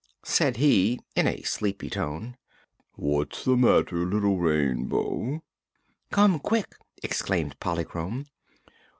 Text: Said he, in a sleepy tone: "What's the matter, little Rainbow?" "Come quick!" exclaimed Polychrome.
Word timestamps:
Said 0.25 0.57
he, 0.57 0.99
in 1.15 1.27
a 1.27 1.43
sleepy 1.43 1.87
tone: 1.87 2.35
"What's 2.93 3.43
the 3.45 3.55
matter, 3.55 3.97
little 4.03 4.39
Rainbow?" 4.39 5.43
"Come 6.09 6.39
quick!" 6.39 6.73
exclaimed 7.03 7.59
Polychrome. 7.59 8.25